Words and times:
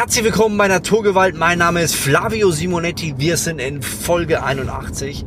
Herzlich 0.00 0.24
willkommen 0.24 0.56
bei 0.56 0.66
Naturgewalt. 0.66 1.36
Mein 1.36 1.58
Name 1.58 1.82
ist 1.82 1.94
Flavio 1.94 2.50
Simonetti. 2.50 3.16
Wir 3.18 3.36
sind 3.36 3.58
in 3.58 3.82
Folge 3.82 4.42
81 4.42 5.26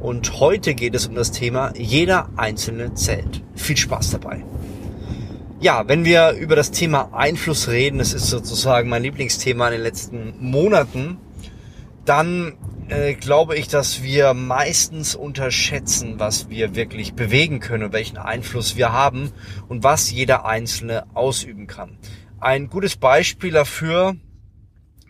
und 0.00 0.38
heute 0.38 0.76
geht 0.76 0.94
es 0.94 1.08
um 1.08 1.16
das 1.16 1.32
Thema 1.32 1.72
jeder 1.76 2.28
einzelne 2.36 2.94
zählt. 2.94 3.42
Viel 3.56 3.76
Spaß 3.76 4.12
dabei. 4.12 4.44
Ja, 5.58 5.88
wenn 5.88 6.04
wir 6.04 6.34
über 6.34 6.54
das 6.54 6.70
Thema 6.70 7.12
Einfluss 7.12 7.66
reden, 7.66 7.98
das 7.98 8.12
ist 8.12 8.28
sozusagen 8.28 8.88
mein 8.88 9.02
Lieblingsthema 9.02 9.66
in 9.66 9.72
den 9.72 9.82
letzten 9.82 10.34
Monaten, 10.38 11.16
dann 12.04 12.52
äh, 12.90 13.14
glaube 13.14 13.56
ich, 13.56 13.66
dass 13.66 14.04
wir 14.04 14.34
meistens 14.34 15.16
unterschätzen, 15.16 16.14
was 16.18 16.48
wir 16.48 16.76
wirklich 16.76 17.14
bewegen 17.14 17.58
können 17.58 17.82
und 17.82 17.92
welchen 17.92 18.18
Einfluss 18.18 18.76
wir 18.76 18.92
haben 18.92 19.32
und 19.66 19.82
was 19.82 20.12
jeder 20.12 20.44
Einzelne 20.44 21.06
ausüben 21.12 21.66
kann. 21.66 21.98
Ein 22.42 22.68
gutes 22.70 22.96
Beispiel 22.96 23.52
dafür, 23.52 24.16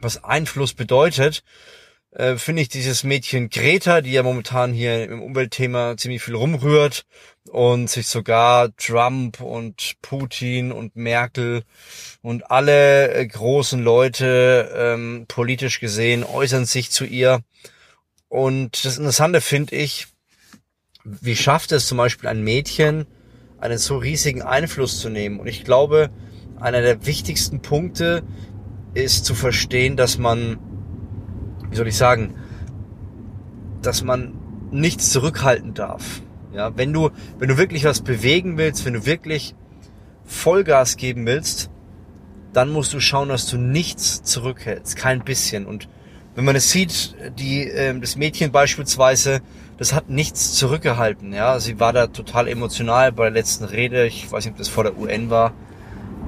was 0.03 0.23
Einfluss 0.23 0.75
bedeutet, 0.75 1.43
äh, 2.11 2.37
finde 2.37 2.61
ich 2.61 2.69
dieses 2.69 3.05
Mädchen 3.05 3.48
Greta, 3.48 4.02
die 4.02 4.12
ja 4.12 4.23
momentan 4.23 4.75
hier 4.75 5.05
im 5.05 5.23
Umweltthema 5.23 5.97
ziemlich 5.97 6.23
viel 6.23 6.34
rumrührt 6.34 7.06
und 7.48 7.89
sich 7.89 8.06
sogar 8.06 8.77
Trump 8.77 9.41
und 9.41 9.95
Putin 10.03 10.73
und 10.73 10.95
Merkel 10.95 11.62
und 12.20 12.51
alle 12.51 13.15
äh, 13.15 13.27
großen 13.27 13.83
Leute 13.83 14.70
ähm, 14.77 15.25
politisch 15.27 15.80
gesehen 15.80 16.25
äußern 16.25 16.67
sich 16.67 16.91
zu 16.91 17.06
ihr. 17.06 17.41
Und 18.28 18.84
das 18.84 18.98
Interessante 18.98 19.41
finde 19.41 19.75
ich, 19.75 20.09
wie 21.03 21.37
schafft 21.37 21.73
es 21.73 21.87
zum 21.87 21.97
Beispiel 21.97 22.28
ein 22.28 22.45
Mädchen, 22.45 23.06
einen 23.59 23.78
so 23.78 23.97
riesigen 23.97 24.42
Einfluss 24.42 25.01
zu 25.01 25.09
nehmen? 25.09 25.41
Und 25.41 25.47
ich 25.47 25.64
glaube, 25.64 26.11
einer 26.62 26.80
der 26.80 27.05
wichtigsten 27.07 27.61
Punkte 27.61 28.23
ist 28.95 29.25
zu 29.25 29.34
verstehen, 29.34 29.97
dass 29.97 30.19
man, 30.19 30.59
wie 31.70 31.77
soll 31.77 31.89
ich 31.89 31.97
sagen, 31.97 32.34
dass 33.83 34.05
man 34.05 34.34
nichts 34.70 35.11
zurückhalten 35.11 35.75
darf. 35.75 36.23
Ja, 36.55 36.77
wenn 36.77 36.92
du, 36.92 37.11
wenn 37.39 37.48
du 37.48 37.59
wirklich 37.59 37.84
was 37.84 38.03
bewegen 38.03 38.59
willst, 38.59 38.84
wenn 38.84 38.92
du 38.92 39.06
wirklich 39.06 39.55
Vollgas 40.25 40.97
geben 40.97 41.27
willst, 41.27 41.70
dann 42.53 42.70
musst 42.70 42.92
du 42.92 43.01
schauen, 43.01 43.31
dass 43.31 43.47
du 43.47 43.56
nichts 43.56 44.23
zurückhältst, 44.23 44.97
kein 44.97 45.25
bisschen. 45.25 45.67
Und 45.67 45.89
wenn 46.34 46.45
man 46.45 46.55
es 46.55 46.70
sieht, 46.70 47.17
die, 47.39 47.67
äh, 47.67 47.98
das 47.98 48.17
Mädchen 48.17 48.53
beispielsweise, 48.53 49.41
das 49.79 49.95
hat 49.95 50.11
nichts 50.11 50.53
zurückgehalten. 50.53 51.33
Ja, 51.33 51.58
sie 51.58 51.81
war 51.81 51.92
da 51.92 52.06
total 52.06 52.47
emotional 52.47 53.11
bei 53.11 53.25
der 53.25 53.33
letzten 53.33 53.64
Rede. 53.64 54.06
Ich 54.06 54.31
weiß 54.31 54.45
nicht, 54.45 54.53
ob 54.53 54.58
das 54.58 54.69
vor 54.69 54.84
der 54.84 54.98
UN 54.98 55.31
war 55.31 55.55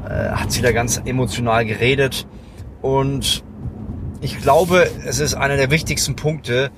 äh, 0.04 0.30
hat 0.30 0.52
sie 0.52 0.62
da 0.62 0.72
ganz 0.72 1.00
emotional 1.04 1.64
geredet. 1.64 2.26
Und 2.82 3.44
ich 4.20 4.40
glaube, 4.40 4.90
es 5.04 5.18
ist 5.18 5.34
einer 5.34 5.56
der 5.56 5.70
wichtigsten 5.70 6.16
Punkte. 6.16 6.70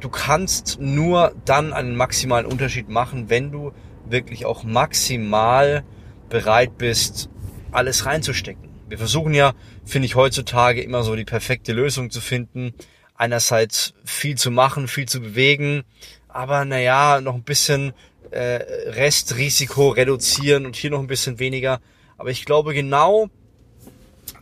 Du 0.00 0.08
kannst 0.08 0.80
nur 0.80 1.34
dann 1.44 1.72
einen 1.72 1.96
maximalen 1.96 2.46
Unterschied 2.46 2.88
machen, 2.88 3.28
wenn 3.28 3.50
du 3.50 3.72
wirklich 4.08 4.46
auch 4.46 4.64
maximal 4.64 5.84
bereit 6.28 6.78
bist, 6.78 7.28
alles 7.70 8.06
reinzustecken. 8.06 8.68
Wir 8.88 8.98
versuchen 8.98 9.34
ja, 9.34 9.52
finde 9.84 10.06
ich, 10.06 10.16
heutzutage 10.16 10.82
immer 10.82 11.02
so 11.02 11.14
die 11.14 11.24
perfekte 11.24 11.72
Lösung 11.72 12.10
zu 12.10 12.20
finden. 12.20 12.72
Einerseits 13.14 13.94
viel 14.04 14.36
zu 14.36 14.50
machen, 14.50 14.88
viel 14.88 15.06
zu 15.06 15.20
bewegen, 15.20 15.82
aber 16.26 16.64
naja, 16.64 17.20
noch 17.20 17.34
ein 17.34 17.42
bisschen 17.42 17.92
äh, 18.30 18.62
Restrisiko 18.86 19.90
reduzieren 19.90 20.66
und 20.66 20.76
hier 20.76 20.90
noch 20.90 21.00
ein 21.00 21.06
bisschen 21.06 21.38
weniger. 21.38 21.80
Aber 22.20 22.28
ich 22.28 22.44
glaube 22.44 22.74
genau 22.74 23.30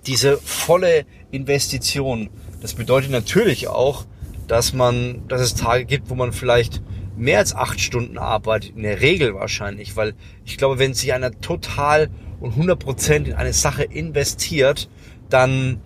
diese 0.05 0.37
volle 0.39 1.07
Investition, 1.31 2.29
das 2.61 2.75
bedeutet 2.75 3.13
natürlich 3.13 3.69
auch, 3.69 4.05
dass 4.49 4.73
man, 4.73 5.29
dass 5.29 5.41
es 5.41 5.55
Tage 5.55 5.85
gibt, 5.85 6.11
wo 6.11 6.17
man 6.17 6.33
vielleicht 6.33 6.83
mehr 7.17 7.39
als 7.39 7.55
acht 7.55 7.81
Stunden 7.81 8.19
arbeitet, 8.19 8.75
in 8.75 8.83
der 8.83 9.01
Regel 9.01 9.33
wahrscheinlich, 9.37 9.95
weil 9.95 10.15
ich 10.45 10.59
glaube, 10.59 10.81
wenn 10.81 10.93
sich 10.93 11.13
einer 11.13 11.31
total 11.41 12.11
und 12.41 12.51
100 12.51 12.81
Prozent 12.81 13.29
in 13.29 13.35
eine 13.35 13.53
Sache 13.53 13.85
investiert, 13.85 14.89
dann 15.31 15.81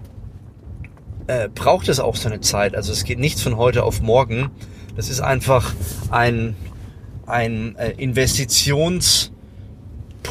äh, 1.26 1.50
braucht 1.50 1.90
es 1.90 2.00
auch 2.00 2.16
seine 2.16 2.40
Zeit. 2.40 2.74
Also 2.74 2.90
es 2.90 3.04
geht 3.04 3.18
nichts 3.18 3.42
von 3.42 3.58
heute 3.58 3.84
auf 3.84 4.00
morgen. 4.00 4.50
Das 4.96 5.10
ist 5.10 5.20
einfach 5.20 5.74
ein, 6.10 6.56
ein 7.26 7.76
äh, 7.76 7.90
Investitions, 7.98 9.30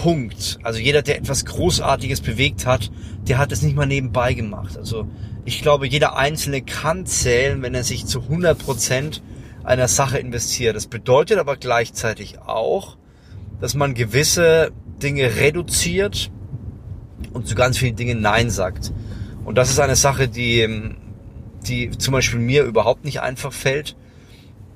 Punkt. 0.01 0.57
Also 0.63 0.79
jeder, 0.79 1.03
der 1.03 1.19
etwas 1.19 1.45
Großartiges 1.45 2.21
bewegt 2.21 2.65
hat, 2.65 2.91
der 3.27 3.37
hat 3.37 3.51
es 3.51 3.61
nicht 3.61 3.75
mal 3.75 3.85
nebenbei 3.85 4.33
gemacht. 4.33 4.75
Also 4.75 5.07
ich 5.45 5.61
glaube, 5.61 5.87
jeder 5.87 6.17
Einzelne 6.17 6.63
kann 6.63 7.05
zählen, 7.05 7.61
wenn 7.61 7.75
er 7.75 7.83
sich 7.83 8.07
zu 8.07 8.21
100 8.21 8.57
Prozent 8.57 9.21
einer 9.63 9.87
Sache 9.87 10.17
investiert. 10.17 10.75
Das 10.75 10.87
bedeutet 10.87 11.37
aber 11.37 11.55
gleichzeitig 11.55 12.39
auch, 12.39 12.97
dass 13.59 13.75
man 13.75 13.93
gewisse 13.93 14.71
Dinge 15.03 15.35
reduziert 15.35 16.31
und 17.31 17.47
zu 17.47 17.53
ganz 17.53 17.77
vielen 17.77 17.95
Dingen 17.95 18.21
Nein 18.21 18.49
sagt. 18.49 18.91
Und 19.45 19.55
das 19.55 19.69
ist 19.69 19.79
eine 19.79 19.95
Sache, 19.95 20.27
die, 20.27 20.95
die 21.67 21.91
zum 21.91 22.13
Beispiel 22.13 22.39
mir 22.39 22.63
überhaupt 22.63 23.05
nicht 23.05 23.21
einfach 23.21 23.53
fällt 23.53 23.95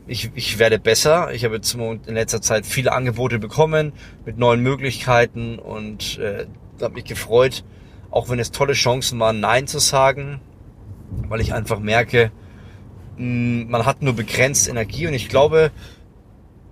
ich, 0.08 0.32
ich 0.36 0.60
werde 0.60 0.80
besser. 0.80 1.34
Ich 1.34 1.44
habe 1.46 1.56
jetzt 1.56 1.74
in 1.74 2.14
letzter 2.14 2.42
Zeit 2.42 2.66
viele 2.66 2.92
Angebote 2.92 3.40
bekommen 3.40 3.94
mit 4.26 4.38
neuen 4.38 4.62
Möglichkeiten 4.62 5.60
und 5.60 6.20
äh, 6.20 6.46
habe 6.82 6.96
mich 6.96 7.06
gefreut, 7.06 7.64
auch 8.12 8.30
wenn 8.30 8.40
es 8.40 8.52
tolle 8.52 8.74
Chancen 8.74 9.20
waren, 9.20 9.40
Nein 9.40 9.68
zu 9.68 9.80
sagen, 9.80 10.40
weil 11.28 11.42
ich 11.42 11.54
einfach 11.54 11.80
merke, 11.80 12.32
mh, 13.18 13.64
hm, 13.64 13.70
man 13.70 13.86
hat 13.86 14.02
nur 14.02 14.14
begrenzt 14.14 14.68
Energie 14.68 15.08
und 15.08 15.14
ich 15.14 15.30
glaube, 15.30 15.72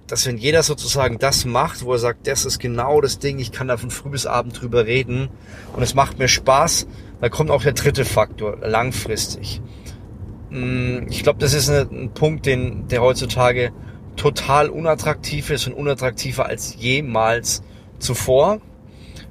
dass 0.07 0.27
wenn 0.27 0.37
jeder 0.37 0.63
sozusagen 0.63 1.17
das 1.17 1.45
macht, 1.45 1.83
wo 1.83 1.93
er 1.93 1.99
sagt, 1.99 2.27
das 2.27 2.45
ist 2.45 2.59
genau 2.59 3.01
das 3.01 3.19
Ding, 3.19 3.39
ich 3.39 3.51
kann 3.51 3.67
da 3.67 3.77
von 3.77 3.89
früh 3.89 4.09
bis 4.09 4.25
abend 4.25 4.61
drüber 4.61 4.85
reden 4.85 5.29
und 5.75 5.81
es 5.81 5.95
macht 5.95 6.19
mir 6.19 6.27
Spaß, 6.27 6.87
dann 7.21 7.31
kommt 7.31 7.49
auch 7.49 7.63
der 7.63 7.71
dritte 7.71 8.03
Faktor, 8.03 8.57
langfristig. 8.61 9.61
Mm, 10.53 11.07
ich 11.09 11.23
glaube, 11.23 11.39
das 11.39 11.53
ist 11.53 11.69
ein 11.69 12.11
Punkt, 12.13 12.45
den, 12.45 12.87
der 12.87 13.01
heutzutage 13.01 13.71
total 14.15 14.69
unattraktiv 14.69 15.49
ist 15.49 15.67
und 15.67 15.73
unattraktiver 15.73 16.45
als 16.45 16.75
jemals 16.77 17.63
zuvor. 17.97 18.61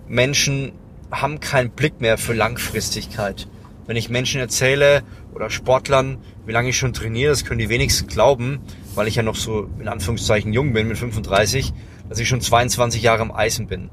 Menschen 0.08 0.72
haben 1.10 1.38
keinen 1.38 1.70
Blick 1.70 2.00
mehr 2.00 2.18
für 2.18 2.32
Langfristigkeit. 2.32 3.46
Wenn 3.86 3.96
ich 3.96 4.10
Menschen 4.10 4.40
erzähle 4.40 5.02
oder 5.32 5.50
Sportlern, 5.50 6.18
wie 6.44 6.52
lange 6.52 6.70
ich 6.70 6.76
schon 6.76 6.92
trainiere, 6.92 7.30
das 7.30 7.44
können 7.44 7.58
die 7.58 7.68
wenigsten 7.68 8.08
glauben, 8.08 8.60
weil 8.94 9.06
ich 9.06 9.14
ja 9.14 9.22
noch 9.22 9.36
so 9.36 9.68
in 9.78 9.88
Anführungszeichen 9.88 10.52
jung 10.52 10.72
bin 10.72 10.88
mit 10.88 10.98
35, 10.98 11.72
dass 12.08 12.18
ich 12.18 12.28
schon 12.28 12.40
22 12.40 13.02
Jahre 13.02 13.22
am 13.22 13.30
Eisen 13.30 13.68
bin. 13.68 13.90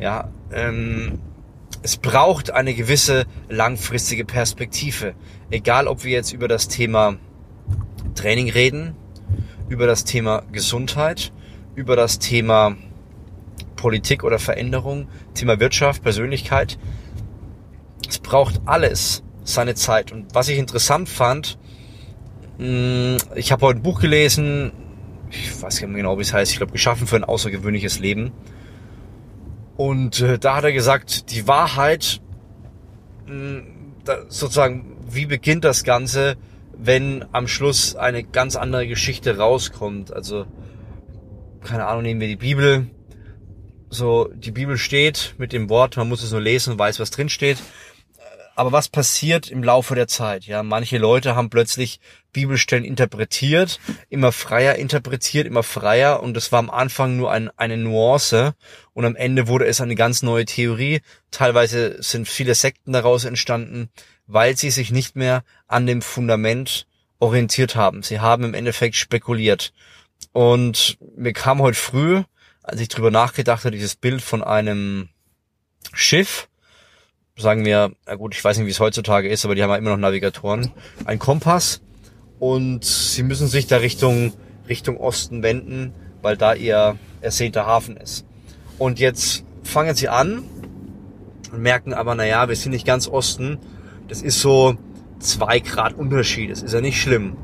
Ja, 0.00 0.30
ähm, 0.52 1.20
es 1.84 1.98
braucht 1.98 2.50
eine 2.50 2.72
gewisse 2.72 3.26
langfristige 3.50 4.24
Perspektive. 4.24 5.14
Egal, 5.50 5.86
ob 5.86 6.02
wir 6.02 6.12
jetzt 6.12 6.32
über 6.32 6.48
das 6.48 6.66
Thema 6.66 7.18
Training 8.14 8.50
reden, 8.50 8.96
über 9.68 9.86
das 9.86 10.04
Thema 10.04 10.44
Gesundheit, 10.50 11.30
über 11.74 11.94
das 11.94 12.18
Thema 12.18 12.74
Politik 13.76 14.24
oder 14.24 14.38
Veränderung, 14.38 15.08
Thema 15.34 15.60
Wirtschaft, 15.60 16.02
Persönlichkeit. 16.02 16.78
Es 18.08 18.18
braucht 18.18 18.62
alles 18.64 19.22
seine 19.42 19.74
Zeit. 19.74 20.10
Und 20.10 20.34
was 20.34 20.48
ich 20.48 20.56
interessant 20.56 21.10
fand, 21.10 21.58
hm, 22.56 23.18
ich 23.34 23.52
habe 23.52 23.66
heute 23.66 23.80
ein 23.80 23.82
Buch 23.82 24.00
gelesen, 24.00 24.72
ich 25.30 25.60
weiß 25.60 25.82
nicht 25.82 25.88
mehr 25.90 25.98
genau, 25.98 26.16
wie 26.16 26.22
es 26.22 26.32
heißt, 26.32 26.50
ich 26.50 26.56
glaube, 26.56 26.72
geschaffen 26.72 27.06
für 27.06 27.16
ein 27.16 27.24
außergewöhnliches 27.24 27.98
Leben. 27.98 28.32
Und 29.76 30.20
äh, 30.20 30.38
da 30.38 30.56
hat 30.56 30.64
er 30.64 30.72
gesagt, 30.72 31.30
die 31.32 31.48
Wahrheit, 31.48 32.20
mh, 33.26 33.32
hm, 33.32 33.66
da, 34.04 34.18
sozusagen, 34.28 34.96
wie 35.08 35.26
beginnt 35.26 35.64
das 35.64 35.84
Ganze, 35.84 36.36
wenn 36.76 37.24
am 37.32 37.48
Schluss 37.48 37.96
eine 37.96 38.22
ganz 38.22 38.56
andere 38.56 38.86
Geschichte 38.86 39.38
rauskommt. 39.38 40.12
Also, 40.12 40.46
keine 41.62 41.86
Ahnung, 41.86 42.02
nehmen 42.02 42.20
wir 42.20 42.28
die 42.28 42.36
Bibel. 42.36 42.88
So, 43.90 44.28
die 44.34 44.50
Bibel 44.50 44.76
steht 44.76 45.34
mit 45.38 45.52
dem 45.52 45.68
Wort, 45.68 45.96
man 45.96 46.08
muss 46.08 46.22
es 46.22 46.32
nur 46.32 46.40
lesen 46.40 46.72
und 46.72 46.78
weiß, 46.78 46.98
was 46.98 47.10
drin 47.10 47.28
steht. 47.28 47.58
Aber 48.56 48.72
was 48.72 48.88
passiert 48.88 49.50
im 49.50 49.64
Laufe 49.64 49.94
der 49.94 50.06
Zeit? 50.06 50.44
Ja, 50.46 50.62
manche 50.62 50.98
Leute 50.98 51.34
haben 51.34 51.50
plötzlich 51.50 51.98
Bibelstellen 52.32 52.84
interpretiert, 52.84 53.80
immer 54.10 54.32
freier 54.32 54.76
interpretiert, 54.76 55.46
immer 55.46 55.62
freier 55.62 56.22
und 56.22 56.36
es 56.36 56.52
war 56.52 56.60
am 56.60 56.70
Anfang 56.70 57.16
nur 57.16 57.32
ein, 57.32 57.50
eine 57.56 57.76
Nuance 57.76 58.54
und 58.92 59.04
am 59.04 59.16
Ende 59.16 59.48
wurde 59.48 59.66
es 59.66 59.80
eine 59.80 59.94
ganz 59.96 60.22
neue 60.22 60.44
Theorie. 60.44 61.00
Teilweise 61.30 62.00
sind 62.02 62.28
viele 62.28 62.54
Sekten 62.54 62.92
daraus 62.92 63.24
entstanden, 63.24 63.88
weil 64.26 64.56
sie 64.56 64.70
sich 64.70 64.90
nicht 64.90 65.16
mehr 65.16 65.42
an 65.66 65.86
dem 65.86 66.02
Fundament 66.02 66.86
orientiert 67.18 67.74
haben. 67.74 68.02
Sie 68.02 68.20
haben 68.20 68.44
im 68.44 68.54
Endeffekt 68.54 68.96
spekuliert. 68.96 69.72
Und 70.32 70.98
mir 71.16 71.32
kam 71.32 71.60
heute 71.60 71.78
früh, 71.78 72.22
als 72.62 72.80
ich 72.80 72.88
drüber 72.88 73.10
nachgedacht 73.10 73.64
habe, 73.64 73.72
dieses 73.72 73.96
Bild 73.96 74.22
von 74.22 74.42
einem 74.42 75.08
Schiff, 75.92 76.48
sagen 77.36 77.64
wir, 77.64 77.92
na 78.06 78.14
gut, 78.14 78.34
ich 78.34 78.44
weiß 78.44 78.58
nicht, 78.58 78.66
wie 78.66 78.70
es 78.70 78.80
heutzutage 78.80 79.28
ist, 79.28 79.44
aber 79.44 79.54
die 79.54 79.62
haben 79.62 79.70
ja 79.70 79.76
immer 79.76 79.90
noch 79.90 79.96
Navigatoren, 79.96 80.70
ein 81.04 81.18
Kompass 81.18 81.80
und 82.38 82.84
sie 82.84 83.22
müssen 83.22 83.48
sich 83.48 83.66
da 83.66 83.78
Richtung, 83.78 84.32
Richtung 84.68 84.96
Osten 84.96 85.42
wenden, 85.42 85.92
weil 86.22 86.36
da 86.36 86.54
ihr 86.54 86.96
ersehnter 87.20 87.66
Hafen 87.66 87.96
ist. 87.96 88.24
Und 88.78 89.00
jetzt 89.00 89.44
fangen 89.62 89.94
sie 89.94 90.08
an 90.08 90.44
und 91.52 91.60
merken 91.60 91.92
aber, 91.92 92.14
naja, 92.14 92.48
wir 92.48 92.56
sind 92.56 92.72
nicht 92.72 92.86
ganz 92.86 93.08
Osten. 93.08 93.58
Das 94.08 94.22
ist 94.22 94.40
so 94.40 94.76
zwei 95.18 95.60
Grad 95.60 95.94
Unterschied. 95.94 96.50
Das 96.50 96.62
ist 96.62 96.72
ja 96.72 96.80
nicht 96.80 97.00
schlimm. 97.00 97.36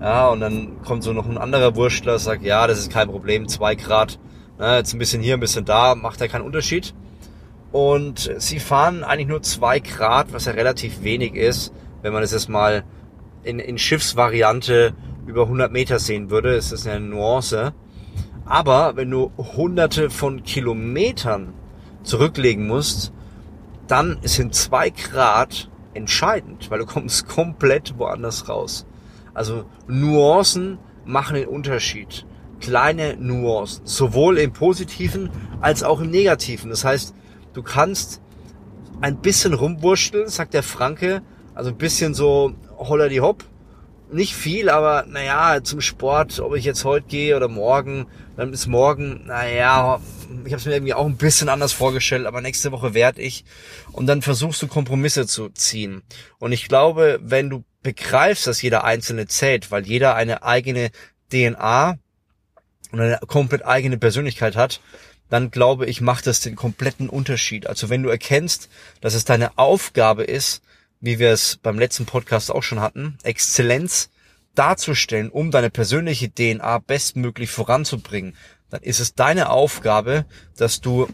Ja, 0.00 0.28
und 0.28 0.40
dann 0.40 0.82
kommt 0.82 1.02
so 1.02 1.12
noch 1.12 1.28
ein 1.28 1.38
anderer 1.38 1.74
Wurstler, 1.74 2.18
sagt, 2.18 2.42
ja, 2.42 2.66
das 2.66 2.78
ist 2.78 2.90
kein 2.90 3.08
Problem, 3.08 3.48
zwei 3.48 3.74
Grad, 3.74 4.18
na, 4.58 4.76
jetzt 4.76 4.92
ein 4.92 4.98
bisschen 4.98 5.22
hier, 5.22 5.34
ein 5.34 5.40
bisschen 5.40 5.64
da, 5.64 5.94
macht 5.94 6.20
ja 6.20 6.28
keinen 6.28 6.44
Unterschied. 6.44 6.94
Und 7.76 8.32
sie 8.38 8.58
fahren 8.58 9.04
eigentlich 9.04 9.28
nur 9.28 9.42
zwei 9.42 9.80
Grad, 9.80 10.32
was 10.32 10.46
ja 10.46 10.52
relativ 10.52 11.02
wenig 11.02 11.34
ist, 11.34 11.74
wenn 12.00 12.14
man 12.14 12.22
es 12.22 12.32
jetzt 12.32 12.48
mal 12.48 12.84
in, 13.42 13.58
in 13.58 13.76
Schiffsvariante 13.76 14.94
über 15.26 15.42
100 15.42 15.70
Meter 15.70 15.98
sehen 15.98 16.30
würde, 16.30 16.54
ist 16.54 16.72
das 16.72 16.86
eine 16.86 17.04
Nuance. 17.04 17.74
Aber 18.46 18.96
wenn 18.96 19.10
du 19.10 19.30
hunderte 19.36 20.08
von 20.08 20.42
Kilometern 20.42 21.52
zurücklegen 22.02 22.66
musst, 22.66 23.12
dann 23.88 24.20
sind 24.22 24.54
zwei 24.54 24.88
Grad 24.88 25.68
entscheidend, 25.92 26.70
weil 26.70 26.78
du 26.78 26.86
kommst 26.86 27.28
komplett 27.28 27.98
woanders 27.98 28.48
raus. 28.48 28.86
Also 29.34 29.66
Nuancen 29.86 30.78
machen 31.04 31.36
den 31.36 31.48
Unterschied. 31.48 32.24
Kleine 32.58 33.18
Nuancen, 33.18 33.84
sowohl 33.84 34.38
im 34.38 34.54
positiven 34.54 35.28
als 35.60 35.82
auch 35.82 36.00
im 36.00 36.08
negativen. 36.08 36.70
Das 36.70 36.82
heißt, 36.82 37.14
du 37.56 37.62
kannst 37.62 38.20
ein 39.00 39.20
bisschen 39.20 39.54
rumwurschteln, 39.54 40.28
sagt 40.28 40.54
der 40.54 40.62
Franke, 40.62 41.22
also 41.54 41.70
ein 41.70 41.78
bisschen 41.78 42.14
so 42.14 42.54
holler 42.76 43.08
die 43.08 43.20
hopp. 43.20 43.44
Nicht 44.12 44.34
viel, 44.34 44.68
aber 44.68 45.04
naja, 45.08 45.64
zum 45.64 45.80
Sport, 45.80 46.38
ob 46.38 46.54
ich 46.54 46.64
jetzt 46.64 46.84
heute 46.84 47.08
gehe 47.08 47.36
oder 47.36 47.48
morgen, 47.48 48.06
dann 48.36 48.52
bis 48.52 48.68
morgen, 48.68 49.26
naja, 49.26 50.00
ich 50.44 50.52
habe 50.52 50.60
es 50.60 50.66
mir 50.66 50.74
irgendwie 50.74 50.94
auch 50.94 51.06
ein 51.06 51.16
bisschen 51.16 51.48
anders 51.48 51.72
vorgestellt, 51.72 52.26
aber 52.26 52.40
nächste 52.40 52.70
Woche 52.70 52.94
werde 52.94 53.20
ich. 53.22 53.44
Und 53.90 54.06
dann 54.06 54.22
versuchst 54.22 54.62
du 54.62 54.68
Kompromisse 54.68 55.26
zu 55.26 55.48
ziehen. 55.48 56.02
Und 56.38 56.52
ich 56.52 56.68
glaube, 56.68 57.18
wenn 57.22 57.50
du 57.50 57.64
begreifst, 57.82 58.46
dass 58.46 58.62
jeder 58.62 58.84
einzelne 58.84 59.26
zählt, 59.26 59.72
weil 59.72 59.86
jeder 59.86 60.14
eine 60.14 60.44
eigene 60.44 60.90
DNA 61.32 61.98
und 62.92 63.00
eine 63.00 63.18
komplett 63.26 63.66
eigene 63.66 63.98
Persönlichkeit 63.98 64.54
hat, 64.54 64.80
dann 65.28 65.50
glaube 65.50 65.86
ich, 65.86 66.00
macht 66.00 66.26
das 66.26 66.40
den 66.40 66.56
kompletten 66.56 67.08
Unterschied. 67.08 67.66
Also 67.66 67.88
wenn 67.88 68.02
du 68.02 68.08
erkennst, 68.08 68.68
dass 69.00 69.14
es 69.14 69.24
deine 69.24 69.58
Aufgabe 69.58 70.24
ist, 70.24 70.62
wie 71.00 71.18
wir 71.18 71.30
es 71.30 71.58
beim 71.62 71.78
letzten 71.78 72.06
Podcast 72.06 72.50
auch 72.50 72.62
schon 72.62 72.80
hatten, 72.80 73.18
Exzellenz 73.22 74.10
darzustellen, 74.54 75.30
um 75.30 75.50
deine 75.50 75.70
persönliche 75.70 76.32
DNA 76.32 76.78
bestmöglich 76.78 77.50
voranzubringen, 77.50 78.34
dann 78.70 78.82
ist 78.82 79.00
es 79.00 79.14
deine 79.14 79.50
Aufgabe, 79.50 80.24
dass 80.56 80.80
du 80.80 81.08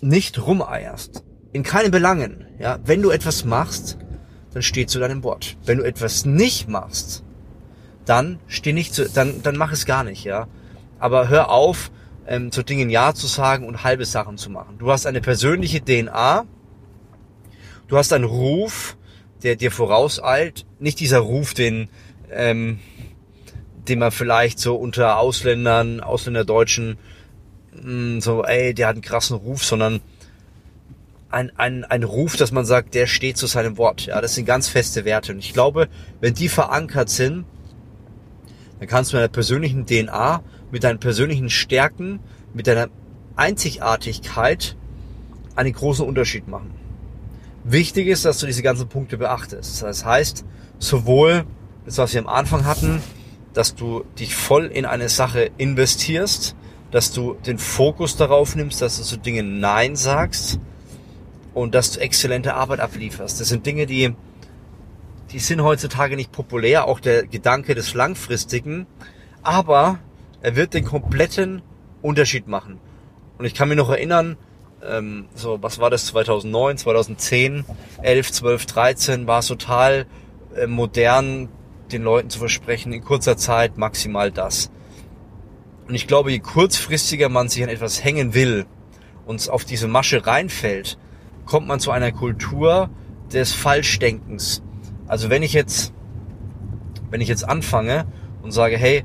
nicht 0.00 0.38
rumeierst. 0.38 1.22
In 1.52 1.62
keinen 1.62 1.90
Belangen. 1.90 2.46
Ja, 2.58 2.78
wenn 2.84 3.02
du 3.02 3.10
etwas 3.10 3.44
machst, 3.44 3.98
dann 4.52 4.62
steh 4.62 4.86
zu 4.86 4.98
deinem 4.98 5.22
Wort. 5.22 5.56
Wenn 5.64 5.78
du 5.78 5.84
etwas 5.84 6.24
nicht 6.24 6.68
machst, 6.68 7.24
dann 8.04 8.38
steh 8.46 8.72
nicht 8.72 8.94
zu, 8.94 9.08
dann, 9.08 9.42
dann 9.42 9.56
mach 9.56 9.72
es 9.72 9.86
gar 9.86 10.04
nicht, 10.04 10.24
ja. 10.24 10.48
Aber 10.98 11.28
hör 11.28 11.50
auf, 11.50 11.90
ähm, 12.26 12.50
zu 12.50 12.62
Dingen 12.62 12.90
Ja 12.90 13.14
zu 13.14 13.26
sagen 13.26 13.66
und 13.66 13.84
halbe 13.84 14.04
Sachen 14.04 14.38
zu 14.38 14.50
machen. 14.50 14.78
Du 14.78 14.90
hast 14.90 15.06
eine 15.06 15.20
persönliche 15.20 15.82
DNA, 15.84 16.44
du 17.88 17.96
hast 17.96 18.12
einen 18.12 18.24
Ruf, 18.24 18.96
der 19.42 19.56
dir 19.56 19.70
vorauseilt. 19.70 20.66
Nicht 20.78 21.00
dieser 21.00 21.18
Ruf, 21.18 21.54
den, 21.54 21.88
ähm, 22.30 22.78
den 23.88 23.98
man 23.98 24.10
vielleicht 24.10 24.58
so 24.58 24.76
unter 24.76 25.18
Ausländern, 25.18 26.00
Ausländerdeutschen, 26.00 26.98
mh, 27.72 27.82
hm, 27.82 28.20
so, 28.20 28.44
ey, 28.44 28.74
der 28.74 28.88
hat 28.88 28.96
einen 28.96 29.02
krassen 29.02 29.36
Ruf, 29.36 29.64
sondern 29.64 30.00
ein, 31.34 31.52
ein, 31.56 31.84
ein 31.84 32.04
Ruf, 32.04 32.36
dass 32.36 32.52
man 32.52 32.64
sagt, 32.64 32.94
der 32.94 33.06
steht 33.06 33.36
zu 33.36 33.46
seinem 33.46 33.76
Wort. 33.76 34.06
Ja, 34.06 34.20
das 34.20 34.34
sind 34.34 34.46
ganz 34.46 34.68
feste 34.68 35.04
Werte. 35.04 35.32
Und 35.32 35.40
ich 35.40 35.52
glaube, 35.52 35.88
wenn 36.20 36.32
die 36.32 36.48
verankert 36.48 37.10
sind, 37.10 37.44
dann 38.78 38.88
kannst 38.88 39.12
du 39.12 39.16
mit 39.16 39.22
deiner 39.22 39.32
persönlichen 39.32 39.84
DNA, 39.84 40.42
mit 40.70 40.84
deinen 40.84 40.98
persönlichen 40.98 41.50
Stärken, 41.50 42.20
mit 42.52 42.66
deiner 42.66 42.88
Einzigartigkeit 43.36 44.76
einen 45.56 45.72
großen 45.72 46.06
Unterschied 46.06 46.48
machen. 46.48 46.72
Wichtig 47.64 48.08
ist, 48.08 48.24
dass 48.24 48.38
du 48.38 48.46
diese 48.46 48.62
ganzen 48.62 48.88
Punkte 48.88 49.16
beachtest. 49.16 49.82
Das 49.82 50.04
heißt, 50.04 50.44
sowohl 50.78 51.44
das, 51.86 51.98
was 51.98 52.12
wir 52.12 52.20
am 52.20 52.28
Anfang 52.28 52.66
hatten, 52.66 53.00
dass 53.54 53.74
du 53.74 54.04
dich 54.18 54.34
voll 54.34 54.66
in 54.66 54.84
eine 54.84 55.08
Sache 55.08 55.50
investierst, 55.56 56.56
dass 56.90 57.12
du 57.12 57.34
den 57.46 57.58
Fokus 57.58 58.16
darauf 58.16 58.54
nimmst, 58.54 58.82
dass 58.82 58.98
du 58.98 59.02
zu 59.02 59.16
Dingen 59.16 59.60
Nein 59.60 59.96
sagst 59.96 60.58
und 61.54 61.74
dass 61.74 61.92
du 61.92 62.00
exzellente 62.00 62.54
Arbeit 62.54 62.80
ablieferst. 62.80 63.40
Das 63.40 63.48
sind 63.48 63.64
Dinge, 63.64 63.86
die, 63.86 64.14
die 65.32 65.38
sind 65.38 65.62
heutzutage 65.62 66.16
nicht 66.16 66.32
populär, 66.32 66.86
auch 66.86 67.00
der 67.00 67.26
Gedanke 67.26 67.74
des 67.74 67.94
Langfristigen, 67.94 68.86
aber 69.42 69.98
er 70.44 70.56
wird 70.56 70.74
den 70.74 70.84
kompletten 70.84 71.62
Unterschied 72.02 72.48
machen. 72.48 72.78
Und 73.38 73.46
ich 73.46 73.54
kann 73.54 73.70
mich 73.70 73.78
noch 73.78 73.88
erinnern, 73.88 74.36
ähm, 74.86 75.24
so, 75.34 75.62
was 75.62 75.78
war 75.78 75.88
das, 75.88 76.04
2009, 76.06 76.76
2010, 76.76 77.64
11, 78.02 78.30
12, 78.30 78.66
13, 78.66 79.26
war 79.26 79.38
es 79.38 79.46
total 79.46 80.04
äh, 80.54 80.66
modern, 80.66 81.48
den 81.90 82.02
Leuten 82.02 82.28
zu 82.28 82.38
versprechen, 82.38 82.92
in 82.92 83.02
kurzer 83.02 83.38
Zeit 83.38 83.78
maximal 83.78 84.30
das. 84.30 84.70
Und 85.88 85.94
ich 85.94 86.06
glaube, 86.06 86.30
je 86.30 86.40
kurzfristiger 86.40 87.30
man 87.30 87.48
sich 87.48 87.62
an 87.62 87.70
etwas 87.70 88.04
hängen 88.04 88.34
will 88.34 88.66
und 89.24 89.48
auf 89.48 89.64
diese 89.64 89.88
Masche 89.88 90.26
reinfällt, 90.26 90.98
kommt 91.46 91.66
man 91.66 91.80
zu 91.80 91.90
einer 91.90 92.12
Kultur 92.12 92.90
des 93.32 93.54
Falschdenkens. 93.54 94.62
Also 95.06 95.30
wenn 95.30 95.42
ich 95.42 95.54
jetzt, 95.54 95.94
wenn 97.08 97.22
ich 97.22 97.28
jetzt 97.28 97.48
anfange 97.48 98.04
und 98.42 98.52
sage, 98.52 98.76
hey, 98.76 99.04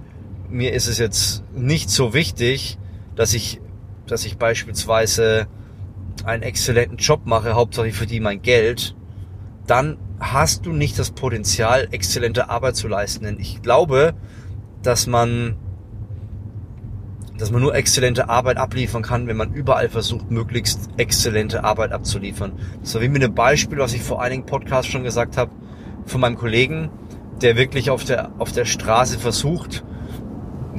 mir 0.49 0.73
ist 0.73 0.87
es 0.87 0.97
jetzt 0.97 1.43
nicht 1.53 1.89
so 1.89 2.13
wichtig, 2.13 2.77
dass 3.15 3.33
ich, 3.33 3.61
dass 4.07 4.25
ich 4.25 4.37
beispielsweise 4.37 5.47
einen 6.25 6.43
exzellenten 6.43 6.97
Job 6.97 7.21
mache, 7.25 7.53
Hauptsache 7.53 7.87
ich 7.87 7.95
verdiene 7.95 8.23
mein 8.23 8.41
Geld, 8.41 8.95
dann 9.67 9.97
hast 10.19 10.65
du 10.65 10.73
nicht 10.73 10.97
das 10.99 11.11
Potenzial, 11.11 11.87
exzellente 11.91 12.49
Arbeit 12.49 12.75
zu 12.75 12.87
leisten. 12.87 13.25
Denn 13.25 13.39
ich 13.39 13.61
glaube, 13.61 14.13
dass 14.81 15.07
man, 15.07 15.55
dass 17.37 17.51
man 17.51 17.61
nur 17.61 17.75
exzellente 17.75 18.29
Arbeit 18.29 18.57
abliefern 18.57 19.03
kann, 19.03 19.27
wenn 19.27 19.37
man 19.37 19.53
überall 19.53 19.89
versucht, 19.89 20.31
möglichst 20.31 20.89
exzellente 20.97 21.63
Arbeit 21.63 21.91
abzuliefern. 21.91 22.53
War 22.81 23.01
wie 23.01 23.09
mit 23.09 23.23
einem 23.23 23.35
Beispiel, 23.35 23.77
was 23.77 23.93
ich 23.93 24.01
vor 24.01 24.21
einigen 24.21 24.45
Podcasts 24.45 24.91
schon 24.91 25.03
gesagt 25.03 25.37
habe, 25.37 25.51
von 26.05 26.21
meinem 26.21 26.37
Kollegen, 26.37 26.89
der 27.41 27.55
wirklich 27.55 27.89
auf 27.91 28.03
der, 28.03 28.31
auf 28.39 28.51
der 28.51 28.65
Straße 28.65 29.19
versucht, 29.19 29.83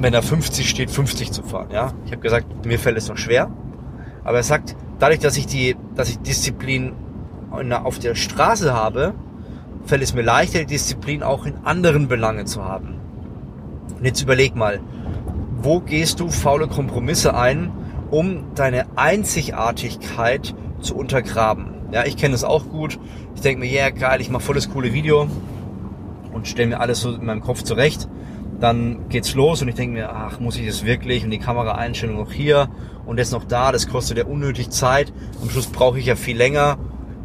wenn 0.01 0.13
er 0.13 0.21
50 0.21 0.69
steht, 0.69 0.89
50 0.89 1.31
zu 1.31 1.43
fahren. 1.43 1.69
Ja, 1.71 1.93
ich 2.05 2.11
habe 2.11 2.21
gesagt, 2.21 2.65
mir 2.65 2.79
fällt 2.79 2.97
es 2.97 3.07
noch 3.07 3.17
schwer, 3.17 3.51
aber 4.23 4.37
er 4.37 4.43
sagt, 4.43 4.75
dadurch, 4.99 5.19
dass 5.19 5.37
ich 5.37 5.47
die, 5.47 5.75
dass 5.95 6.09
ich 6.09 6.19
Disziplin 6.19 6.93
auf 7.51 7.99
der 7.99 8.15
Straße 8.15 8.73
habe, 8.73 9.13
fällt 9.85 10.03
es 10.03 10.13
mir 10.13 10.21
leichter, 10.21 10.59
die 10.59 10.67
Disziplin 10.67 11.23
auch 11.23 11.45
in 11.45 11.55
anderen 11.63 12.07
Belangen 12.07 12.47
zu 12.47 12.63
haben. 12.63 12.95
Und 13.97 14.05
jetzt 14.05 14.21
überleg 14.21 14.55
mal, 14.55 14.79
wo 15.57 15.79
gehst 15.79 16.19
du 16.19 16.29
faule 16.29 16.67
Kompromisse 16.67 17.35
ein, 17.35 17.71
um 18.09 18.55
deine 18.55 18.85
Einzigartigkeit 18.95 20.55
zu 20.79 20.95
untergraben? 20.95 21.75
Ja, 21.91 22.05
ich 22.05 22.15
kenne 22.15 22.31
das 22.31 22.43
auch 22.43 22.69
gut. 22.69 22.99
Ich 23.35 23.41
denke 23.41 23.59
mir, 23.59 23.69
ja 23.69 23.81
yeah, 23.81 23.89
geil, 23.89 24.21
ich 24.21 24.29
mache 24.29 24.43
volles 24.43 24.71
coole 24.71 24.93
Video 24.93 25.27
und 26.31 26.47
stelle 26.47 26.69
mir 26.69 26.79
alles 26.79 27.01
so 27.01 27.13
in 27.13 27.25
meinem 27.25 27.41
Kopf 27.41 27.63
zurecht. 27.63 28.07
Dann 28.61 29.09
geht's 29.09 29.33
los 29.33 29.61
und 29.61 29.67
ich 29.67 29.75
denke 29.75 29.95
mir, 29.95 30.11
ach, 30.11 30.39
muss 30.39 30.55
ich 30.55 30.67
das 30.67 30.85
wirklich? 30.85 31.23
Und 31.23 31.31
die 31.31 31.39
Kameraeinstellung 31.39 32.17
noch 32.17 32.31
hier 32.31 32.69
und 33.05 33.17
jetzt 33.17 33.31
noch 33.31 33.43
da, 33.43 33.71
das 33.71 33.87
kostet 33.87 34.19
ja 34.19 34.25
unnötig 34.25 34.69
Zeit. 34.69 35.11
Am 35.41 35.49
Schluss 35.49 35.65
brauche 35.65 35.97
ich 35.99 36.05
ja 36.05 36.15
viel 36.15 36.37
länger 36.37 36.77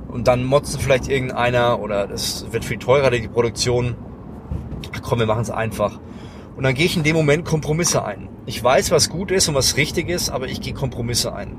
und 0.08 0.28
dann 0.28 0.44
motzt 0.44 0.80
vielleicht 0.80 1.08
irgendeiner 1.08 1.78
oder 1.78 2.10
es 2.10 2.46
wird 2.50 2.64
viel 2.64 2.78
teurer, 2.78 3.10
die 3.10 3.28
Produktion. 3.28 3.96
Ach 4.94 5.02
komm, 5.02 5.18
wir 5.18 5.26
machen 5.26 5.42
es 5.42 5.50
einfach. 5.50 6.00
Und 6.56 6.62
dann 6.62 6.74
gehe 6.74 6.86
ich 6.86 6.96
in 6.96 7.02
dem 7.02 7.14
Moment 7.14 7.44
Kompromisse 7.44 8.02
ein. 8.02 8.30
Ich 8.46 8.62
weiß, 8.64 8.90
was 8.90 9.10
gut 9.10 9.30
ist 9.30 9.46
und 9.48 9.54
was 9.54 9.76
richtig 9.76 10.08
ist, 10.08 10.30
aber 10.30 10.46
ich 10.46 10.62
gehe 10.62 10.72
Kompromisse 10.72 11.34
ein. 11.34 11.58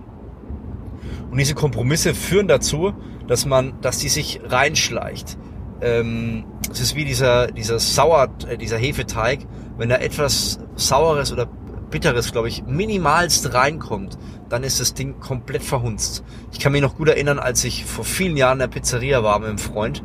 Und 1.29 1.37
diese 1.37 1.53
Kompromisse 1.53 2.15
führen 2.15 2.47
dazu, 2.47 2.93
dass 3.27 3.45
man, 3.45 3.79
dass 3.81 3.99
die 3.99 4.09
sich 4.09 4.41
reinschleicht. 4.43 5.37
Ähm, 5.81 6.45
es 6.71 6.79
ist 6.79 6.95
wie 6.95 7.05
dieser, 7.05 7.47
dieser 7.47 7.77
Sauer, 7.77 8.29
äh, 8.49 8.57
dieser 8.57 8.77
Hefeteig. 8.77 9.45
Wenn 9.77 9.89
da 9.89 9.97
etwas 9.97 10.59
Saueres 10.75 11.31
oder 11.31 11.47
Bitteres, 11.89 12.31
glaube 12.31 12.49
ich, 12.49 12.63
minimalst 12.63 13.53
reinkommt, 13.53 14.17
dann 14.49 14.63
ist 14.63 14.79
das 14.79 14.93
Ding 14.93 15.19
komplett 15.19 15.63
verhunzt. 15.63 16.23
Ich 16.51 16.59
kann 16.59 16.71
mich 16.71 16.81
noch 16.81 16.95
gut 16.95 17.09
erinnern, 17.09 17.39
als 17.39 17.63
ich 17.63 17.85
vor 17.85 18.03
vielen 18.03 18.37
Jahren 18.37 18.53
in 18.53 18.59
der 18.59 18.67
Pizzeria 18.67 19.23
war 19.23 19.39
mit 19.39 19.49
einem 19.49 19.57
Freund 19.57 20.03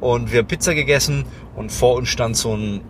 und 0.00 0.32
wir 0.32 0.40
haben 0.40 0.48
Pizza 0.48 0.74
gegessen 0.74 1.24
und 1.54 1.70
vor 1.70 1.94
uns 1.94 2.08
stand 2.08 2.36
so 2.36 2.56
ein, 2.56 2.80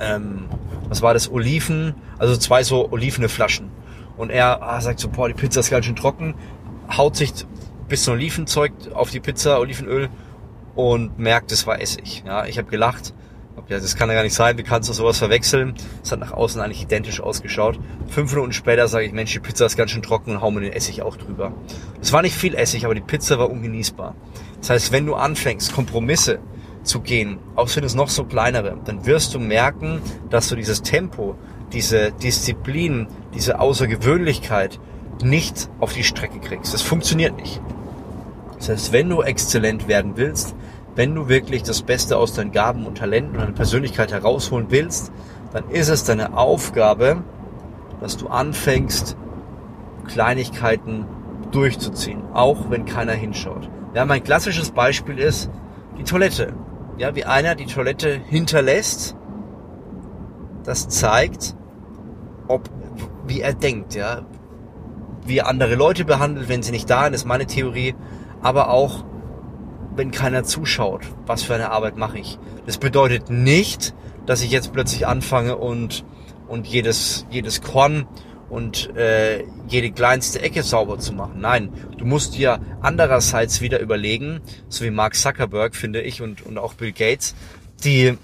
ähm, 0.00 0.44
was 0.88 1.00
war 1.00 1.14
das, 1.14 1.30
Oliven, 1.30 1.94
also 2.18 2.36
zwei 2.36 2.62
so 2.62 2.90
olivene 2.90 3.28
Flaschen. 3.28 3.70
Und 4.16 4.30
er 4.30 4.62
ah, 4.62 4.80
sagt 4.80 5.00
so, 5.00 5.08
boah, 5.08 5.28
die 5.28 5.34
Pizza 5.34 5.60
ist 5.60 5.70
ganz 5.70 5.86
schön 5.86 5.96
trocken, 5.96 6.34
haut 6.94 7.16
sich 7.16 7.32
bisschen 7.88 8.14
Olivenzeug 8.14 8.72
auf 8.94 9.10
die 9.10 9.20
Pizza, 9.20 9.60
Olivenöl 9.60 10.08
und 10.74 11.18
merkt, 11.18 11.52
es 11.52 11.66
war 11.66 11.80
Essig. 11.80 12.24
Ja, 12.26 12.46
ich 12.46 12.58
habe 12.58 12.68
gelacht. 12.68 13.14
Ja, 13.68 13.80
das 13.80 13.96
kann 13.96 14.08
ja 14.08 14.14
gar 14.14 14.22
nicht 14.22 14.34
sein, 14.34 14.56
wie 14.58 14.62
kannst 14.62 14.88
du 14.88 14.92
sowas 14.92 15.18
verwechseln? 15.18 15.74
Es 16.02 16.12
hat 16.12 16.20
nach 16.20 16.32
außen 16.32 16.60
eigentlich 16.60 16.82
identisch 16.82 17.20
ausgeschaut. 17.20 17.80
Fünf 18.08 18.32
Minuten 18.32 18.52
später 18.52 18.86
sage 18.86 19.06
ich, 19.06 19.12
Mensch, 19.12 19.32
die 19.32 19.40
Pizza 19.40 19.66
ist 19.66 19.76
ganz 19.76 19.90
schön 19.90 20.02
trocken 20.02 20.30
und 20.32 20.40
hau 20.40 20.52
mir 20.52 20.60
den 20.60 20.72
Essig 20.72 21.02
auch 21.02 21.16
drüber. 21.16 21.52
Es 22.00 22.12
war 22.12 22.22
nicht 22.22 22.36
viel 22.36 22.54
Essig, 22.54 22.84
aber 22.84 22.94
die 22.94 23.00
Pizza 23.00 23.40
war 23.40 23.50
ungenießbar. 23.50 24.14
Das 24.60 24.70
heißt, 24.70 24.92
wenn 24.92 25.04
du 25.04 25.14
anfängst, 25.14 25.72
Kompromisse 25.72 26.38
zu 26.84 27.00
gehen, 27.00 27.38
auch 27.56 27.68
wenn 27.74 27.82
es 27.82 27.96
noch 27.96 28.08
so 28.08 28.24
kleinere, 28.24 28.76
dann 28.84 29.04
wirst 29.04 29.34
du 29.34 29.40
merken, 29.40 30.00
dass 30.30 30.48
du 30.48 30.54
dieses 30.54 30.82
Tempo, 30.82 31.36
diese 31.72 32.12
Disziplin, 32.12 33.08
diese 33.34 33.58
Außergewöhnlichkeit 33.58 34.78
nicht 35.24 35.68
auf 35.80 35.92
die 35.92 36.04
Strecke 36.04 36.38
kriegst. 36.38 36.72
Das 36.72 36.82
funktioniert 36.82 37.36
nicht. 37.36 37.60
Das 38.58 38.68
heißt, 38.68 38.92
wenn 38.92 39.08
du 39.08 39.22
exzellent 39.22 39.88
werden 39.88 40.12
willst, 40.16 40.54
wenn 40.96 41.14
du 41.14 41.28
wirklich 41.28 41.62
das 41.62 41.82
Beste 41.82 42.16
aus 42.16 42.32
deinen 42.32 42.52
Gaben 42.52 42.86
und 42.86 42.98
Talenten 42.98 43.34
und 43.34 43.40
deiner 43.40 43.52
Persönlichkeit 43.52 44.12
herausholen 44.12 44.66
willst, 44.70 45.12
dann 45.52 45.70
ist 45.70 45.88
es 45.88 46.04
deine 46.04 46.36
Aufgabe, 46.36 47.22
dass 48.00 48.16
du 48.16 48.28
anfängst, 48.28 49.16
Kleinigkeiten 50.06 51.06
durchzuziehen, 51.52 52.22
auch 52.32 52.70
wenn 52.70 52.86
keiner 52.86 53.12
hinschaut. 53.12 53.68
Ja, 53.94 54.04
mein 54.04 54.24
klassisches 54.24 54.70
Beispiel 54.70 55.18
ist 55.18 55.50
die 55.98 56.04
Toilette. 56.04 56.54
Ja, 56.98 57.14
wie 57.14 57.24
einer 57.24 57.54
die 57.54 57.66
Toilette 57.66 58.20
hinterlässt, 58.28 59.16
das 60.64 60.88
zeigt, 60.88 61.54
ob, 62.48 62.70
wie 63.26 63.40
er 63.40 63.54
denkt, 63.54 63.94
ja, 63.94 64.22
wie 65.24 65.38
er 65.38 65.48
andere 65.48 65.74
Leute 65.74 66.04
behandelt, 66.04 66.48
wenn 66.48 66.62
sie 66.62 66.72
nicht 66.72 66.88
da 66.88 67.04
sind, 67.04 67.14
ist 67.14 67.26
meine 67.26 67.46
Theorie, 67.46 67.94
aber 68.40 68.70
auch, 68.70 69.04
wenn 69.96 70.10
keiner 70.10 70.44
zuschaut, 70.44 71.02
was 71.26 71.42
für 71.42 71.54
eine 71.54 71.70
Arbeit 71.70 71.96
mache 71.96 72.18
ich. 72.18 72.38
Das 72.66 72.78
bedeutet 72.78 73.30
nicht, 73.30 73.94
dass 74.26 74.42
ich 74.42 74.50
jetzt 74.50 74.72
plötzlich 74.72 75.06
anfange 75.06 75.56
und, 75.56 76.04
und 76.48 76.66
jedes, 76.66 77.26
jedes 77.30 77.62
Korn 77.62 78.06
und 78.48 78.94
äh, 78.96 79.44
jede 79.68 79.90
kleinste 79.90 80.40
Ecke 80.40 80.62
sauber 80.62 80.98
zu 80.98 81.12
machen. 81.12 81.40
Nein, 81.40 81.72
du 81.98 82.04
musst 82.04 82.36
dir 82.36 82.60
andererseits 82.80 83.60
wieder 83.60 83.80
überlegen, 83.80 84.40
so 84.68 84.84
wie 84.84 84.90
Mark 84.90 85.14
Zuckerberg, 85.16 85.74
finde 85.74 86.02
ich, 86.02 86.22
und, 86.22 86.44
und 86.46 86.58
auch 86.58 86.74
Bill 86.74 86.92
Gates, 86.92 87.34
die 87.82 88.16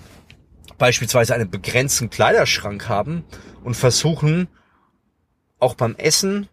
beispielsweise 0.79 1.35
einen 1.35 1.51
begrenzten 1.51 2.11
Kleiderschrank 2.11 2.89
haben 2.89 3.25
und 3.65 3.75
versuchen, 3.75 4.49
auch 5.59 5.75
beim 5.75 5.95
Essen 5.97 6.49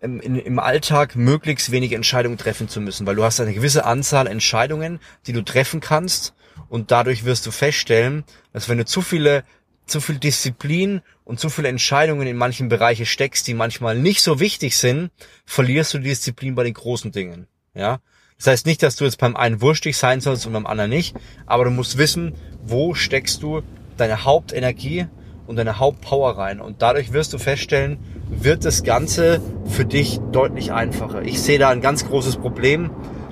im, 0.00 0.20
im 0.20 0.58
Alltag 0.58 1.16
möglichst 1.16 1.70
wenig 1.70 1.92
Entscheidungen 1.92 2.38
treffen 2.38 2.68
zu 2.68 2.80
müssen, 2.80 3.06
weil 3.06 3.16
du 3.16 3.24
hast 3.24 3.40
eine 3.40 3.54
gewisse 3.54 3.84
Anzahl 3.84 4.26
Entscheidungen, 4.26 5.00
die 5.26 5.32
du 5.32 5.42
treffen 5.42 5.80
kannst 5.80 6.34
und 6.68 6.90
dadurch 6.90 7.24
wirst 7.24 7.46
du 7.46 7.50
feststellen, 7.50 8.24
dass 8.52 8.68
wenn 8.68 8.78
du 8.78 8.84
zu 8.84 9.02
viele, 9.02 9.44
zu 9.86 10.00
viel 10.00 10.18
Disziplin 10.18 11.02
und 11.24 11.40
zu 11.40 11.50
viele 11.50 11.68
Entscheidungen 11.68 12.26
in 12.26 12.36
manchen 12.36 12.68
Bereichen 12.68 13.06
steckst, 13.06 13.46
die 13.46 13.54
manchmal 13.54 13.96
nicht 13.96 14.22
so 14.22 14.40
wichtig 14.40 14.76
sind, 14.76 15.10
verlierst 15.44 15.94
du 15.94 15.98
die 15.98 16.08
Disziplin 16.08 16.54
bei 16.54 16.64
den 16.64 16.74
großen 16.74 17.12
Dingen. 17.12 17.46
Ja, 17.74 18.00
das 18.36 18.46
heißt 18.46 18.66
nicht, 18.66 18.82
dass 18.82 18.96
du 18.96 19.04
jetzt 19.04 19.18
beim 19.18 19.36
einen 19.36 19.60
wurstig 19.60 19.96
sein 19.96 20.20
sollst 20.20 20.46
und 20.46 20.54
beim 20.54 20.66
anderen 20.66 20.90
nicht, 20.90 21.14
aber 21.46 21.64
du 21.64 21.70
musst 21.70 21.98
wissen, 21.98 22.34
wo 22.62 22.94
steckst 22.94 23.42
du 23.42 23.62
deine 23.96 24.24
Hauptenergie 24.24 25.06
und 25.46 25.56
deine 25.56 25.78
Hauptpower 25.78 26.38
rein. 26.38 26.60
Und 26.60 26.80
dadurch 26.80 27.12
wirst 27.12 27.32
du 27.32 27.38
feststellen, 27.38 27.98
wird 28.30 28.64
das 28.64 28.82
Ganze 28.82 29.40
für 29.64 29.84
dich 29.84 30.20
deutlich 30.32 30.72
einfacher. 30.72 31.22
Ich 31.22 31.40
sehe 31.42 31.58
da 31.58 31.68
ein 31.68 31.80
ganz 31.80 32.06
großes 32.06 32.36
Problem, 32.36 32.90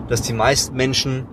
dass 0.08 0.22
die 0.22 0.32
meisten 0.32 0.76
Menschen 0.76 1.26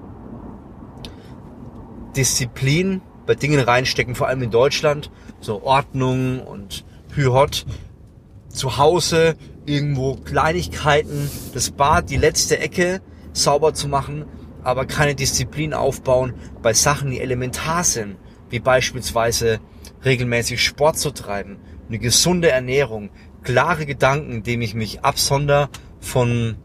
Disziplin 2.15 3.01
bei 3.25 3.35
Dingen 3.35 3.59
reinstecken, 3.59 4.15
vor 4.15 4.27
allem 4.27 4.43
in 4.43 4.51
Deutschland, 4.51 5.11
so 5.41 5.63
Ordnung 5.63 6.41
und 6.41 6.85
Hü-Hot, 7.13 7.65
zu 8.49 8.77
Hause 8.77 9.35
irgendwo 9.65 10.15
Kleinigkeiten, 10.15 11.29
das 11.53 11.71
Bad, 11.71 12.09
die 12.09 12.17
letzte 12.17 12.59
Ecke 12.59 13.01
sauber 13.33 13.73
zu 13.73 13.87
machen, 13.87 14.25
aber 14.63 14.85
keine 14.85 15.15
Disziplin 15.15 15.73
aufbauen 15.73 16.33
bei 16.61 16.73
Sachen, 16.73 17.11
die 17.11 17.19
elementar 17.19 17.83
sind, 17.83 18.17
wie 18.49 18.59
beispielsweise 18.59 19.59
regelmäßig 20.03 20.63
Sport 20.63 20.97
zu 20.97 21.11
treiben, 21.11 21.57
eine 21.87 21.99
gesunde 21.99 22.49
Ernährung, 22.49 23.09
klare 23.45 23.85
Gedanken, 23.85 24.33
indem 24.33 24.61
ich 24.61 24.73
mich 24.73 25.01
absonder 25.01 25.69
von, 26.01 26.57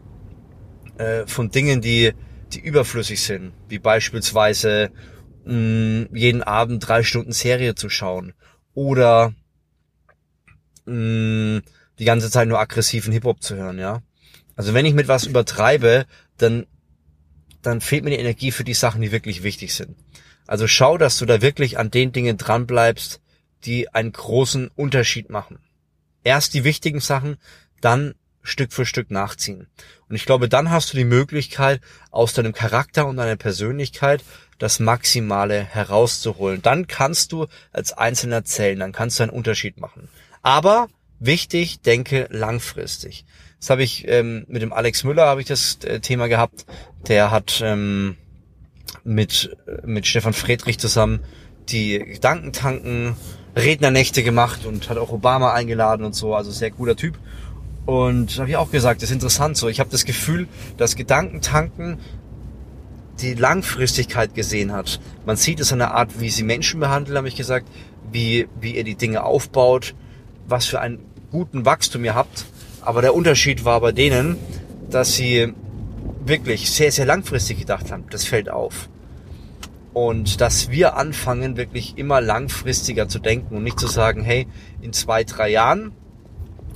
äh, 0.97 1.25
von 1.25 1.49
Dingen, 1.49 1.79
die, 1.79 2.11
die 2.51 2.59
überflüssig 2.59 3.21
sind, 3.21 3.53
wie 3.69 3.79
beispielsweise 3.79 4.91
mh, 5.45 5.53
mm, 5.53 6.09
jeden 6.13 6.43
Abend 6.43 6.85
drei 6.85 7.03
Stunden 7.03 7.31
Serie 7.31 7.75
zu 7.75 7.87
schauen 7.87 8.33
oder 8.73 9.33
mh, 10.85 11.59
mm, 11.59 11.61
die 11.99 12.05
ganze 12.05 12.31
Zeit 12.31 12.47
nur 12.47 12.59
aggressiven 12.59 13.13
Hip-Hop 13.13 13.41
zu 13.41 13.55
hören, 13.55 13.77
ja. 13.77 14.01
Also 14.55 14.73
wenn 14.73 14.85
ich 14.85 14.93
mit 14.93 15.07
was 15.07 15.25
übertreibe, 15.25 16.05
dann, 16.37 16.65
dann 17.61 17.79
fehlt 17.79 18.03
mir 18.03 18.09
die 18.09 18.17
Energie 18.17 18.51
für 18.51 18.63
die 18.63 18.73
Sachen, 18.73 19.01
die 19.01 19.11
wirklich 19.11 19.43
wichtig 19.43 19.73
sind. 19.73 19.95
Also 20.47 20.67
schau, 20.67 20.97
dass 20.97 21.17
du 21.19 21.25
da 21.25 21.41
wirklich 21.41 21.77
an 21.77 21.91
den 21.91 22.11
Dingen 22.11 22.37
dran 22.37 22.65
bleibst, 22.65 23.21
die 23.65 23.93
einen 23.93 24.11
großen 24.11 24.69
Unterschied 24.75 25.29
machen. 25.29 25.59
Erst 26.23 26.53
die 26.53 26.63
wichtigen 26.63 26.99
Sachen, 26.99 27.37
dann 27.81 28.15
Stück 28.43 28.73
für 28.73 28.85
Stück 28.85 29.11
nachziehen. 29.11 29.67
Und 30.09 30.15
ich 30.15 30.25
glaube, 30.25 30.49
dann 30.49 30.71
hast 30.71 30.91
du 30.91 30.97
die 30.97 31.05
Möglichkeit, 31.05 31.79
aus 32.09 32.33
deinem 32.33 32.53
Charakter 32.53 33.07
und 33.07 33.17
deiner 33.17 33.35
Persönlichkeit 33.35 34.23
das 34.57 34.79
Maximale 34.79 35.63
herauszuholen. 35.63 36.61
Dann 36.61 36.87
kannst 36.87 37.31
du 37.31 37.47
als 37.71 37.93
Einzelner 37.93 38.43
zählen, 38.43 38.79
dann 38.79 38.91
kannst 38.91 39.19
du 39.19 39.23
einen 39.23 39.31
Unterschied 39.31 39.79
machen. 39.79 40.09
Aber 40.41 40.87
wichtig, 41.19 41.81
denke 41.81 42.27
langfristig. 42.31 43.25
Das 43.59 43.69
habe 43.69 43.83
ich 43.83 44.07
ähm, 44.07 44.45
mit 44.47 44.61
dem 44.61 44.73
Alex 44.73 45.03
Müller 45.03 45.27
habe 45.27 45.41
ich 45.41 45.47
das 45.47 45.77
äh, 45.83 45.99
Thema 45.99 46.27
gehabt. 46.27 46.65
Der 47.07 47.29
hat 47.29 47.61
ähm, 47.63 48.17
mit 49.03 49.55
mit 49.85 50.07
Stefan 50.07 50.33
Friedrich 50.33 50.79
zusammen 50.79 51.23
die 51.69 51.99
Gedankentanken 51.99 53.15
Rednernächte 53.55 54.23
gemacht 54.23 54.65
und 54.65 54.89
hat 54.89 54.97
auch 54.97 55.11
Obama 55.11 55.53
eingeladen 55.53 56.05
und 56.05 56.15
so, 56.15 56.35
also 56.35 56.51
sehr 56.51 56.71
cooler 56.71 56.95
Typ. 56.95 57.17
Und 57.85 58.37
habe 58.37 58.49
ich 58.49 58.57
auch 58.57 58.71
gesagt, 58.71 59.03
ist 59.03 59.11
interessant 59.11 59.57
so. 59.57 59.67
Ich 59.67 59.79
habe 59.79 59.89
das 59.89 60.05
Gefühl, 60.05 60.47
dass 60.77 60.95
Gedankentanken 60.95 61.97
die 63.19 63.33
Langfristigkeit 63.33 64.33
gesehen 64.33 64.71
hat. 64.71 64.99
Man 65.25 65.35
sieht 65.35 65.59
es 65.59 65.73
an 65.73 65.79
der 65.79 65.93
Art, 65.93 66.19
wie 66.19 66.29
sie 66.29 66.43
Menschen 66.43 66.79
behandeln, 66.79 67.17
habe 67.17 67.27
ich 67.27 67.35
gesagt, 67.35 67.67
wie, 68.11 68.47
wie 68.59 68.75
ihr 68.75 68.83
die 68.83 68.95
Dinge 68.95 69.23
aufbaut, 69.23 69.95
was 70.47 70.65
für 70.65 70.79
einen 70.79 70.99
guten 71.31 71.65
Wachstum 71.65 72.03
ihr 72.05 72.15
habt. 72.15 72.45
Aber 72.81 73.01
der 73.01 73.13
Unterschied 73.15 73.63
war 73.65 73.79
bei 73.81 73.91
denen, 73.91 74.37
dass 74.89 75.15
sie 75.15 75.53
wirklich 76.25 76.71
sehr, 76.71 76.91
sehr 76.91 77.05
langfristig 77.05 77.59
gedacht 77.59 77.91
haben. 77.91 78.05
Das 78.09 78.25
fällt 78.25 78.49
auf. 78.49 78.89
Und 79.93 80.39
dass 80.39 80.69
wir 80.69 80.95
anfangen, 80.95 81.57
wirklich 81.57 81.97
immer 81.97 82.21
langfristiger 82.21 83.09
zu 83.09 83.19
denken 83.19 83.57
und 83.57 83.63
nicht 83.63 83.79
zu 83.79 83.87
sagen, 83.87 84.23
hey, 84.23 84.47
in 84.81 84.93
zwei, 84.93 85.23
drei 85.23 85.49
Jahren, 85.49 85.91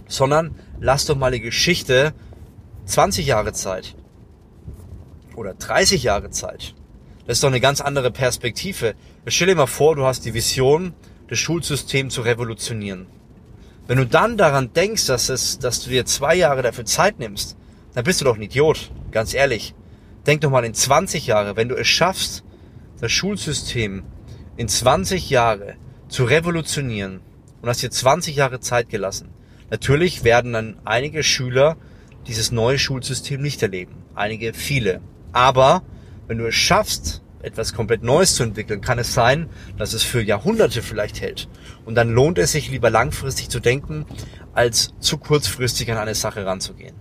sondern 0.08 0.56
lass 0.80 1.06
doch 1.06 1.16
mal 1.16 1.32
die 1.32 1.40
Geschichte 1.40 2.14
20 2.86 3.26
Jahre 3.26 3.54
Zeit 3.54 3.96
oder 5.36 5.54
30 5.54 6.04
Jahre 6.04 6.30
Zeit. 6.30 6.76
Das 7.26 7.38
ist 7.38 7.44
doch 7.44 7.50
eine 7.50 7.62
ganz 7.62 7.82
andere 7.82 8.12
Perspektive. 8.12 8.96
Stell 9.28 9.48
dir 9.48 9.56
mal 9.56 9.66
vor, 9.66 9.96
du 9.96 10.06
hast 10.06 10.26
die 10.26 10.34
Vision, 10.34 10.94
das 11.28 11.40
Schulsystem 11.40 12.10
zu 12.10 12.22
revolutionieren. 12.22 13.08
Wenn 13.88 13.98
du 13.98 14.06
dann 14.06 14.38
daran 14.38 14.74
denkst, 14.74 15.08
dass, 15.08 15.30
es, 15.30 15.60
dass 15.60 15.84
du 15.84 15.90
dir 15.90 16.06
zwei 16.06 16.36
Jahre 16.36 16.62
dafür 16.62 16.86
Zeit 16.86 17.20
nimmst, 17.20 17.56
dann 17.94 18.04
bist 18.04 18.22
du 18.22 18.26
doch 18.26 18.36
ein 18.36 18.42
Idiot, 18.42 18.92
ganz 19.12 19.34
ehrlich. 19.34 19.74
Denk 20.28 20.42
doch 20.42 20.50
mal 20.50 20.66
in 20.66 20.74
20 20.74 21.28
Jahre, 21.28 21.56
wenn 21.56 21.70
du 21.70 21.76
es 21.76 21.88
schaffst, 21.88 22.44
das 23.00 23.12
Schulsystem 23.12 24.04
in 24.58 24.68
20 24.68 25.30
Jahre 25.30 25.76
zu 26.08 26.24
revolutionieren 26.24 27.22
und 27.62 27.70
hast 27.70 27.82
dir 27.82 27.92
20 27.92 28.36
Jahre 28.36 28.60
Zeit 28.60 28.90
gelassen. 28.90 29.30
Natürlich 29.70 30.24
werden 30.24 30.54
dann 30.54 30.78
einige 30.86 31.24
Schüler 31.24 31.78
dieses 32.28 32.52
neue 32.52 32.80
Schulsystem 32.80 33.42
nicht 33.42 33.62
erleben. 33.62 34.04
Einige, 34.14 34.54
viele. 34.54 35.02
Aber 35.32 35.84
wenn 36.28 36.38
du 36.38 36.48
es 36.48 36.56
schaffst, 36.56 37.22
etwas 37.42 37.74
komplett 37.74 38.04
Neues 38.04 38.36
zu 38.36 38.44
entwickeln, 38.44 38.82
kann 38.82 38.98
es 38.98 39.14
sein, 39.14 39.50
dass 39.78 39.94
es 39.94 40.04
für 40.04 40.22
Jahrhunderte 40.22 40.82
vielleicht 40.82 41.22
hält. 41.22 41.48
Und 41.86 41.96
dann 41.96 42.12
lohnt 42.12 42.38
es 42.40 42.52
sich 42.52 42.72
lieber 42.72 42.90
langfristig 42.90 43.50
zu 43.50 43.60
denken, 43.60 44.06
als 44.54 44.94
zu 45.00 45.18
kurzfristig 45.18 45.92
an 45.92 45.98
eine 45.98 46.16
Sache 46.16 46.46
ranzugehen. 46.46 46.96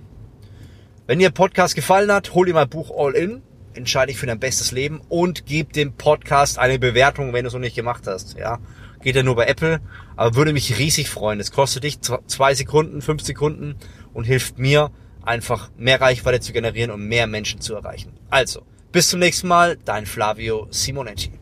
Wenn 1.06 1.18
dir 1.18 1.30
Podcast 1.30 1.74
gefallen 1.74 2.12
hat, 2.12 2.34
hol 2.34 2.46
dir 2.46 2.54
mein 2.54 2.68
Buch 2.68 2.90
All 2.96 3.14
In, 3.14 3.42
entscheide 3.74 4.12
dich 4.12 4.18
für 4.18 4.26
dein 4.26 4.40
bestes 4.40 4.72
Leben 4.72 5.00
und 5.08 5.46
gib 5.46 5.72
dem 5.72 5.92
Podcast 5.92 6.58
eine 6.58 6.78
Bewertung, 6.78 7.32
wenn 7.32 7.44
du 7.44 7.48
es 7.48 7.54
noch 7.54 7.60
nicht 7.60 7.76
gemacht 7.76 8.04
hast. 8.06 8.36
Ja, 8.38 8.58
geht 9.02 9.16
ja 9.16 9.22
nur 9.22 9.36
bei 9.36 9.46
Apple, 9.46 9.80
aber 10.16 10.34
würde 10.36 10.52
mich 10.52 10.78
riesig 10.78 11.10
freuen. 11.10 11.40
Es 11.40 11.52
kostet 11.52 11.84
dich 11.84 12.00
zwei 12.00 12.54
Sekunden, 12.54 13.02
fünf 13.02 13.22
Sekunden 13.22 13.76
und 14.12 14.24
hilft 14.24 14.58
mir 14.58 14.90
einfach 15.22 15.70
mehr 15.76 16.00
Reichweite 16.00 16.40
zu 16.40 16.52
generieren 16.52 16.90
und 16.90 17.06
mehr 17.06 17.26
Menschen 17.26 17.60
zu 17.60 17.74
erreichen. 17.74 18.12
Also, 18.30 18.62
bis 18.92 19.08
zum 19.08 19.20
nächsten 19.20 19.48
Mal, 19.48 19.76
dein 19.84 20.06
Flavio 20.06 20.68
Simonetti. 20.70 21.32